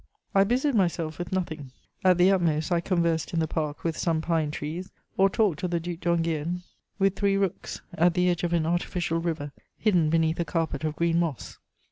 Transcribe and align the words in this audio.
I 0.33 0.45
busied 0.45 0.73
myself 0.73 1.19
with 1.19 1.31
nothing: 1.31 1.69
at 2.03 2.17
the 2.17 2.31
utmost 2.31 2.71
I 2.71 2.81
conversed 2.81 3.35
in 3.35 3.39
the 3.39 3.47
park 3.47 3.83
with 3.83 3.95
some 3.95 4.19
pine 4.19 4.49
trees, 4.49 4.89
or 5.15 5.29
talked 5.29 5.61
of 5.61 5.69
the 5.69 5.79
Duc 5.79 5.99
d'Enghien 5.99 6.63
with 6.97 7.15
three 7.15 7.37
rooks 7.37 7.81
at 7.93 8.15
the 8.15 8.27
edge 8.27 8.41
of 8.43 8.51
an 8.53 8.65
artificial 8.65 9.19
river 9.19 9.51
hidden 9.77 10.09
beneath 10.09 10.39
a 10.39 10.43
carpet 10.45 10.83
of 10.83 10.95
green 10.95 11.19
moss. 11.19 11.59